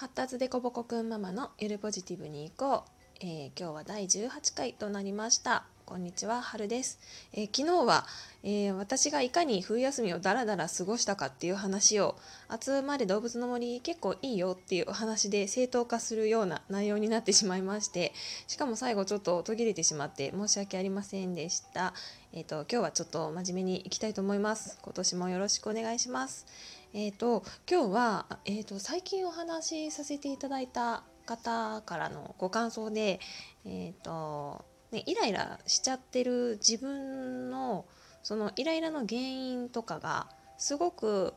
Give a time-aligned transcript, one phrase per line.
[0.00, 5.64] 発達でこぼこくんママのゆるポジティブに行こう、えー、今日は第18回となりました。
[5.84, 6.98] こんにちは、はるです、
[7.34, 8.06] えー、昨日は、
[8.42, 12.16] えー、私がいかに冬休みをダラダラ過ごしたかっていう話を
[12.48, 18.14] 集まれ動物の森結構いいよっていうお話で正当化するような内容になってしまいまして
[18.46, 21.92] しかも最後ちょっと途切れてしまって申し訳ありませんでした。
[22.32, 24.78] えっ、と今日はちょっと真面目にいきたいと思います。
[24.80, 26.46] 今年もよろしくお願いします。
[26.92, 33.20] えーと、今日は、えーと、最近お話しさせていただいた方からのご感想で、
[33.64, 37.86] えーとね、イライラしちゃってる自分の
[38.24, 41.32] そのイライラの原因とかがすごく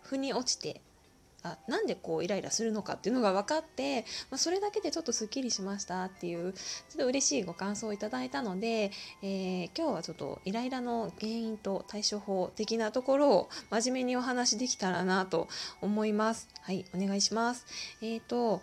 [0.00, 0.80] 腑に落ちて
[1.44, 8.90] あなんでこうイライラするのかっていうのが分かって、まあ、それだけでちょっとすっきりしましたっていうちょっと嬉しいご感想をいただいたので、
[9.22, 15.48] えー、今日はちょっとイライラの原因と対処法的なところを真面目にお話できたらなと
[15.82, 16.48] 思います。
[16.62, 17.66] はい、お願いします。
[18.00, 18.62] えっ、ー、と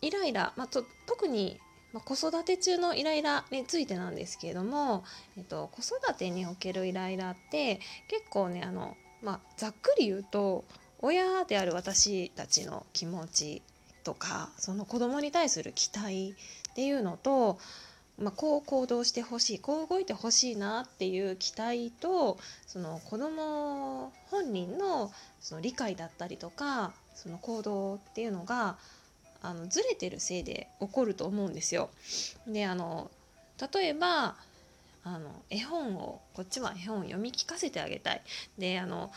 [0.00, 1.60] イライラ、まあ、と特に
[1.92, 5.04] ま子育て中のイライラについてなんですけれども、
[5.36, 10.64] えっと、子育てにおけるイライラって結構ねあの、まあ、ざっくり言うと
[11.00, 13.62] 親である私たちの気持ち
[14.04, 16.34] とかその子供に対する期待
[16.70, 17.58] っていうのと、
[18.18, 28.76] まあ、こう行動してほしいこう動いてほしいなっていう期待とその子供本人のその理解だったりとかその行動っていうのが
[29.40, 31.90] あのずれてるせいで起こると思うんですよ。
[32.46, 33.10] であの
[33.72, 34.36] 例えば
[35.04, 38.22] あの絵本をこっちは絵本を読み聞かせてあげたい。
[38.58, 39.12] であの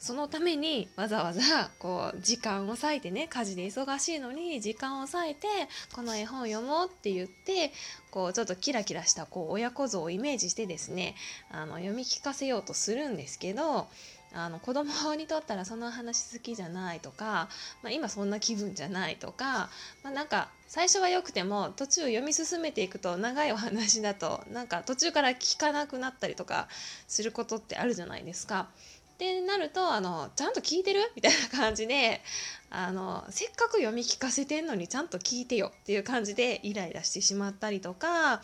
[0.00, 5.46] そのためにわざわざこう時間を割いてね家事で忙しいのに時間を割いて
[5.94, 7.70] この絵本読もうって言って
[8.10, 11.16] こうちょっとキラキラしたこう親子像をイメージしてですね
[11.50, 13.88] あの読み聞かせようとするんですけど
[14.32, 17.48] あの子供にとったらその話好きじゃないとか、
[17.82, 19.68] まあ、今そんな気分じゃないとか、
[20.02, 26.68] まあ、なんか最初は良くても途中読み進めていくと長いお話だとなんか途中から聞かなくなったりとか
[27.08, 28.70] することってあるじゃないですか。
[29.20, 31.00] ってなるとあのちゃんと聞いてる？
[31.14, 32.22] みたいな感じで
[32.70, 35.72] あのせっかく読み聞かせてんのにちゃんと聞いてよ。
[35.82, 38.42] っていう感じでイライラしてしまったりとか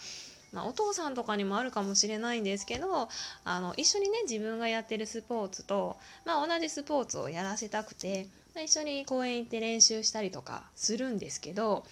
[0.52, 3.08] まあ、お父さんとかにもあるかもしれないんですけど
[3.44, 11.84] あの一緒にね自分がやってるスポーツと、まあ、同じスポーツをやらせたくて一緒に公園行って練習したりとかするんですけど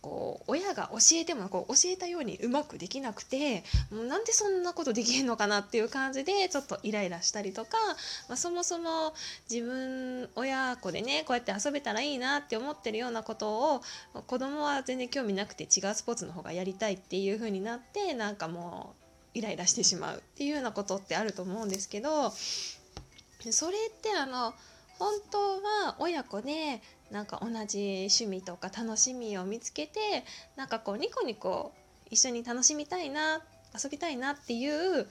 [0.00, 7.76] こう親が教えてもこう教えたようにうまくできなくてもうなんでそんなことできるのかなっていう感じでちょっとイライラしたりとか、
[8.28, 9.14] まあ、そもそも
[9.50, 13.82] 自分親子でねこうやって遊べたらいいなって思ってるようなことを
[14.26, 18.94] 子供は全然興味なくて違うスポーツの方がやりたいっていう風になってなんかも
[19.34, 24.54] うイライラしてしまうっていうようなことってあると思うんですけどそれってあの
[24.98, 26.80] 本当は親子で
[27.10, 30.24] なんか同じ趣味とか楽しみを見つけて
[30.56, 31.72] なんかこうニコニコ
[32.10, 33.40] 一緒に楽しみたいな
[33.82, 35.06] 遊びたいなっていう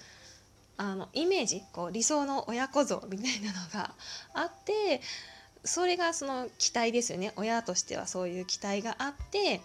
[0.78, 3.94] あのイメージこう理想の親子像みたいなのが
[4.34, 5.02] あって
[5.64, 9.62] それがその期待ですよね親としてはそういう期待があって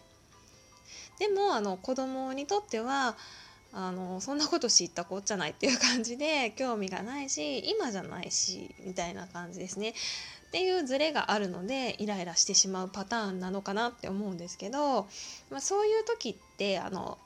[1.18, 3.16] でもあの子供にとっては
[3.72, 9.94] あのそんなこと知ったこっちゃないっていう感じで興味がないし今じゃないしみたいな感じですね。
[10.48, 15.06] っていうズレがあるのでイライラしてしまうパターンなのかなって思うんですけど、
[15.50, 17.18] まあ、そういう時ってあの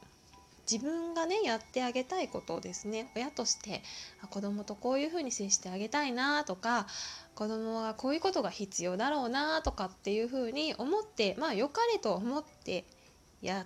[0.70, 3.82] 自分がねやってあげたいことをですね親として
[4.30, 6.86] 子供とこういうふうに接してあげたいなとか
[7.34, 12.84] 子供はこういうことが必要だろうなとかっていうふうに思ってまあ良かれと思って
[13.40, 13.64] や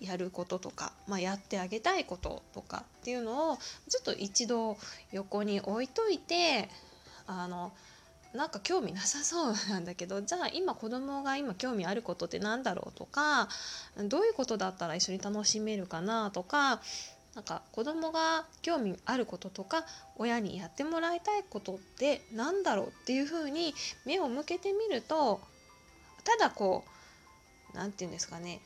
[0.00, 3.56] やることとか、まあ、やってあげたいこととかっていうのを
[3.88, 4.76] ちょっと一度
[5.10, 6.68] 横に置いといて
[7.26, 7.72] あの
[8.38, 13.48] なんか興味なさそうなんだけど じゃあ今子供が今興味あることって何だろうとか
[13.96, 16.80] どういうことだったら一緒に楽しめるかなとか
[17.34, 19.84] なんか子供が興味あることとか
[20.16, 25.40] 親にやってもらいたいことって何だろうっていうふうに目を向けてみると
[26.22, 26.84] ただこ
[27.74, 28.60] う何て言うんですかね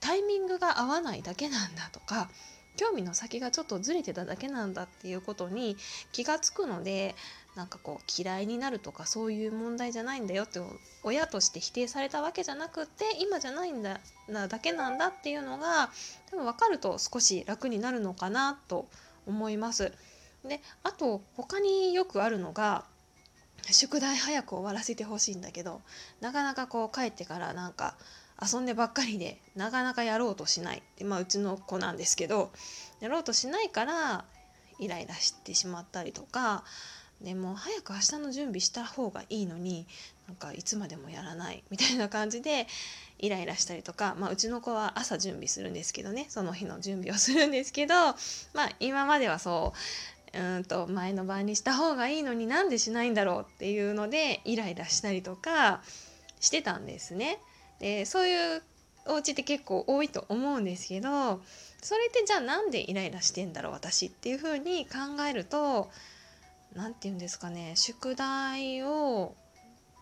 [0.00, 2.28] タイミングが合わないだけなんだとか
[2.76, 5.76] 興味の先がちょっとずれてただけなんだっていうことに
[6.12, 7.14] 気が付くので
[7.54, 10.60] なんかこう嫌いになるとかそういう問題じゃないんだよって
[11.02, 15.90] 親として否定されたわけじゃなくて今じゃないんだなだけなんだっていうのが
[16.30, 18.88] 多分分かると少し楽になるのかなと
[19.26, 19.92] 思います。
[20.44, 22.84] であと他によくあるのが
[23.70, 25.82] 宿題早く終わらせてほしいんだけど
[26.20, 27.94] なかなかこう帰ってからなんか
[28.42, 32.50] 遊んでばっかりでなかなかやろうとしないでまあうちの子なんですけど
[32.98, 34.24] やろうとしないから
[34.80, 36.64] イライラしてしまったりとか
[37.22, 39.86] でも早く明日の準備した方がいいのに
[40.26, 42.66] なんかいつまでもやらないみたいな感じで
[43.18, 49.72] イライラしたりとか、まあ、うちの子は朝準備するんですけどねその日の準備をするんですけど、まあ、今まではそ
[50.34, 55.82] ううんと前の晩にした方がいいのになんでしないんだろうっていうのでイライラしたりとか
[56.40, 57.38] してたんですね。
[57.78, 58.62] でそういう
[59.06, 61.40] お家って結構多いと思うんですけど
[61.82, 65.90] それってじゃあなんでイライラしてんだろう私っていうふうに考えると
[66.74, 69.34] 何て言うんですかね宿題を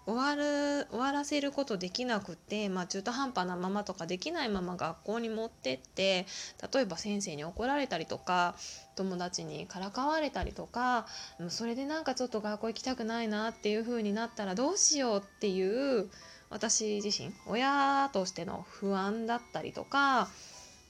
[0.07, 6.27] 終わる終わらせることできなくて、まあ、中途半端なままとかできないまま学校に持ってって
[6.73, 8.57] 例えば先生に怒られたりとか
[8.97, 11.07] 友達にからかわれたりとか
[11.49, 16.09] それでなんかちょっと学校行きたくないなっていう風になったらどうしようっていう
[16.49, 20.29] 私自身親としての不安だったりとか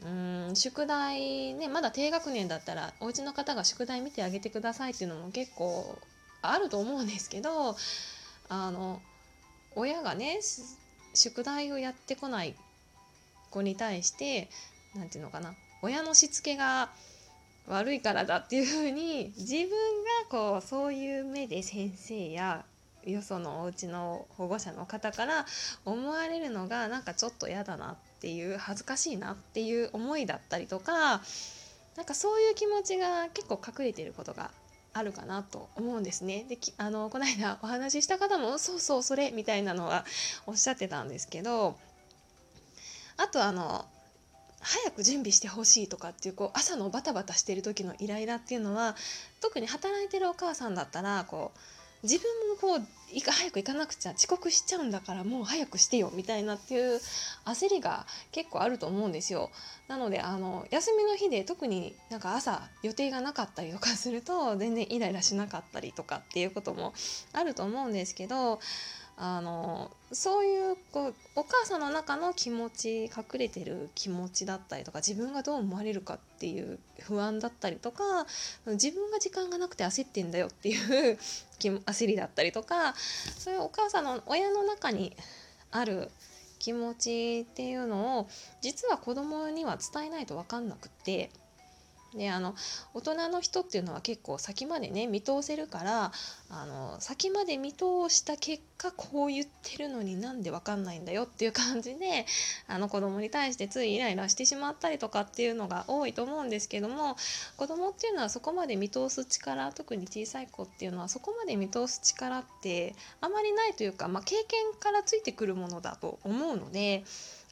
[0.05, 5.99] うん宿題ねまだ低学年だったらお家の方が宿題見てあげてくださいっていうのも結構
[6.43, 7.77] あると思うんですけど
[8.49, 9.01] あの
[9.77, 10.41] 親がね
[11.15, 12.55] 宿題をやってこない
[13.51, 14.49] 子に対して
[14.95, 16.91] 何て言うのかな親のしつけが
[17.67, 19.71] 悪いからだっていうふうに自分が
[20.31, 22.65] こうそういう目で先生や
[23.05, 25.47] よそのお家の保護者の方から
[25.85, 31.23] 思われるのがなんかちょっと嫌だなってていう恥ずかしいなっていう思いだったりとか
[31.97, 34.51] なんかそういう気持ちが結構隠れてることが
[34.93, 36.45] あるかなと思うんですね。
[36.49, 40.05] であのこの間お話しした方もそうそうそれみたいなのは
[40.47, 41.77] おっしゃってたんですけど
[43.17, 43.85] あとあの
[44.61, 48.95] 早く準備してほしいとかっていうこう朝のバタバタしてる時のイライラっていうのは
[49.41, 51.59] 特に働いてるお母さんだったらこう
[52.03, 52.87] 自分もこう
[53.19, 57.01] 早く行かなくちゃ遅刻しちゃうんだからもう早くしてよみたいなっていう
[57.45, 59.51] 焦りが結構あると思うんですよ。
[59.89, 66.95] なのであの休みの日で特になんか朝予定がなかったりとかすると全然イライラしなかったりとかっていうことも
[67.33, 68.61] あると思うんですけど
[69.23, 78.03] あのそういうこうお母さんの中の気持ち隠れてる気持ちだったりとか自分がどう思われるかっていう不安だったりとか
[78.67, 81.19] 自分が時間がなくて焦ってんだよっていう
[81.59, 82.95] 焦りだったりとか
[83.37, 85.15] そういうお母さんの親の中に
[85.71, 86.11] ある
[86.59, 88.29] 気持ちっていうのを
[88.63, 91.31] 実は子供には伝えないと分かんなくって
[92.15, 92.55] であの
[92.93, 96.13] 大人の人っていうのは結構先までね見通せるから
[96.49, 102.27] あの先まで見通した結果こう言ってるのになんで分かんないんだよっていう感じで
[102.67, 107.17] あの子供に対してついイライラしてしまったりとかっていうのが多いと思うんですけども
[107.57, 117.05] 子供っていうのはそこまで見通す力特に小さい子っていうのはそこまで見通す力ってあまりないというか、まあ、経験からついてくるものだと思うので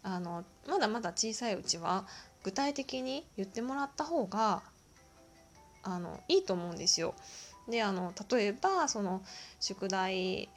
[0.02, 2.06] あのまだまだ小さいうちは
[2.42, 4.62] 具体的に言ってもらった方が
[5.82, 7.14] あのいいと思うんですよ。
[7.68, 9.22] であの例えばその
[9.60, 10.48] 宿題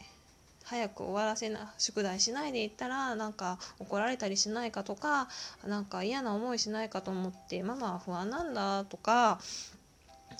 [0.63, 5.27] 早く終わらせな宿題しないでいったらなんか怒られたりしないかとか
[5.67, 9.39] なんか嫌な思いしないかと思ってママは不安なんだとか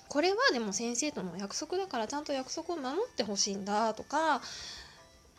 [0.07, 4.41] これはでも先生との約束だからちゃんと約束を守ってほしいんだとか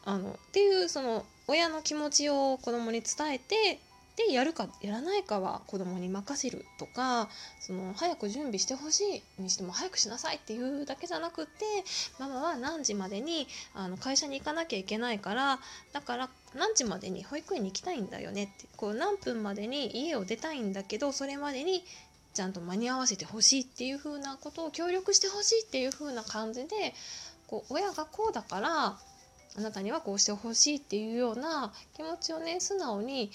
[0.05, 3.81] あのっていうその親の気持ちを子供に伝えて
[4.17, 7.29] でやるかやらないかは子供に任せるとか
[7.61, 11.65] その早く準備してほしいにしても早くしなさいっていうだけじゃなくて
[12.19, 15.59] ママは何時までにあの会社に行かなきゃいけないから
[15.93, 21.83] だから何時までに保育園に行きたいんだよねってこう何分までに家を出たいんだけどそれまでに
[22.35, 26.95] ちゃんと間に合わせてほしいっていう風なことを協力してほしいっていう風な感じで
[27.47, 28.99] こう親がこうだから
[29.55, 33.31] あなたにはこうしてほしいっていうような気持ちをね素直に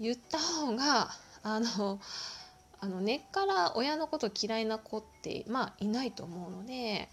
[0.00, 1.10] 言った方が
[1.42, 2.00] あの
[2.78, 7.08] あの根っから親のこと嫌いな子ってまあいないと思うので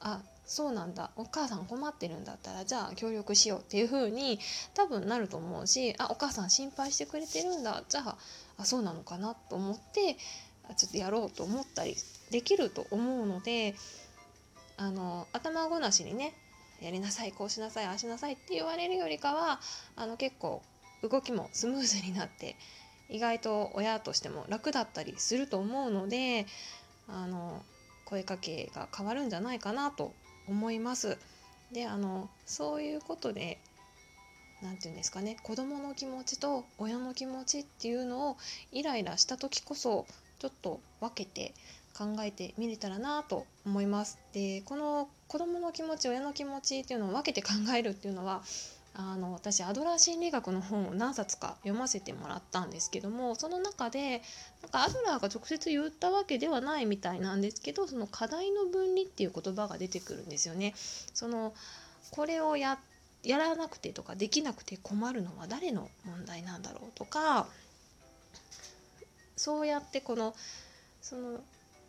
[0.00, 4.40] あそうなんだお母さん困ってるんだったらじゃあ協力しようっていう風に
[4.74, 8.16] 多分なると思うしあお母さん心配してくれてるんだじゃあ
[8.58, 10.16] あそうなのかなと思って
[10.76, 11.96] ちょっとやろうと思ったり
[12.30, 13.74] できると思うので
[14.76, 16.34] あの頭ごなしにね
[16.80, 19.60] やりなさいこうしなさいああしなさいって言われるよりかは
[19.94, 20.62] あの結構
[21.02, 22.56] 動きもスムーズになって
[23.08, 26.46] 意外と親としても楽だったりすると思うので
[27.08, 27.62] あの
[28.04, 30.12] 声かけが変わるんじゃないかなと
[30.48, 31.18] 思います。
[31.72, 33.58] であのそういうことで
[34.62, 38.36] 何て言うんですかね子どもの気持ちと親の気持ちっていうのを
[38.70, 40.06] イライラした時こそ
[40.38, 41.54] ちょっと分けて
[41.96, 44.18] 考えてみれたらなと思います。
[44.32, 48.42] でこの子どもの気持ち親の気持ちっていうのを分けて考えるっていうのは
[48.94, 54.20] あの私アドラー心理学の本を何冊か読ませてもらったんですけどもその中で
[54.60, 60.74] なんかアドラーが直接言ったわけではないみたいなんですけどその課題の分離っていう言葉が出てくるんですよね。
[61.14, 61.54] その
[62.10, 62.78] これをや
[63.22, 67.46] やらなくてとかできなくて困るのは誰の問題なんだろうとか
[69.36, 70.34] そうやってこの
[71.00, 71.40] その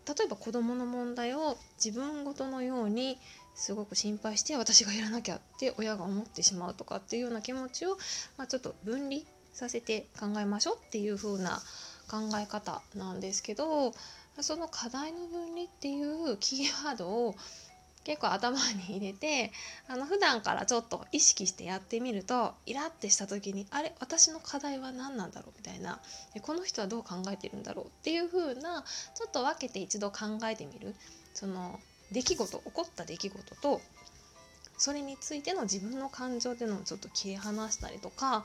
[0.06, 3.18] 例えば子どもの問題を自分ごとのように
[3.56, 7.98] すごく心配して私がやらなきゃって親が思ってしまうとかっていうような気持ちを、
[8.38, 9.22] まあ、ちょっと分離
[9.54, 11.62] させて考えましょうっていう風な
[12.10, 13.94] 考え方なんですけど
[14.40, 17.36] その課題の分離っていうキーワードを
[18.04, 19.54] 結構頭に入れて
[19.88, 26.02] あの普段からちょっと意識してやってみるとイラッてした時にあれ私の課題は何なんだろうみたいな。
[26.42, 28.84] この人はどう考えてるんだろうっていう風な
[29.16, 30.98] ちょっと分けて一度考えてみる。
[31.34, 31.80] その
[32.14, 33.82] 出来事起こった出来事と
[34.78, 38.44] それについての自分の感情でのちょっと切り離したりとか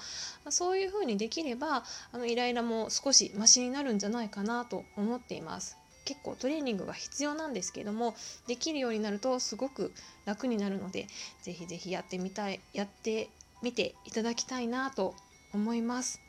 [0.50, 5.76] そういう風にできればあのイライラも少しマシになるんじゃないかなと思っています。
[6.04, 8.14] 結構トレーニングが必要なんですけども
[8.46, 9.92] できるようになるとすごく
[10.24, 11.06] 楽になるので
[11.42, 13.28] 是非是非やってみたいやって
[13.60, 15.14] みていただきたいなと
[15.52, 16.20] 思います。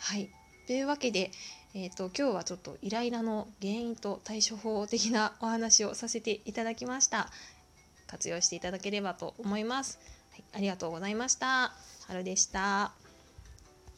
[0.00, 0.28] はい
[0.66, 1.30] というわけで、
[1.74, 7.30] えーと、今日はちょっとイライラの原因と対処法的なお話をさせていただきました。
[8.06, 9.98] 活用していただければと思います。
[10.32, 11.72] はい、ありがとうございました。
[12.08, 13.01] 春でした。